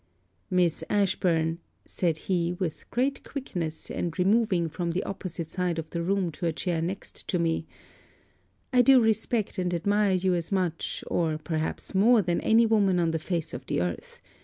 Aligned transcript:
'Miss 0.49 0.83
Ashburn,' 0.89 1.59
said 1.85 2.17
he, 2.25 2.53
with 2.53 2.89
great 2.89 3.23
quickness 3.23 3.91
and 3.91 4.17
removing 4.17 4.67
from 4.67 4.89
the 4.89 5.03
opposite 5.03 5.51
side 5.51 5.77
of 5.77 5.87
the 5.91 6.01
room 6.01 6.31
to 6.31 6.47
a 6.47 6.51
chair 6.51 6.81
next 6.81 7.31
me, 7.35 7.67
'I 8.73 8.81
do 8.81 8.99
respect 8.99 9.59
and 9.59 9.71
admire 9.75 10.13
you 10.15 10.33
as 10.33 10.51
much 10.51 11.03
or 11.05 11.37
perhaps 11.37 11.93
more 11.93 12.23
than 12.23 12.41
any 12.41 12.65
woman 12.65 12.97
on 12.97 13.11
the 13.11 13.19
face 13.19 13.53
of 13.53 13.67
the 13.67 13.79
earth. 13.79 14.19